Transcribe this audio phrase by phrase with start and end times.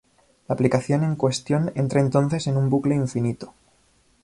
[0.47, 3.53] La aplicación en cuestión entra entonces en un bucle infinito.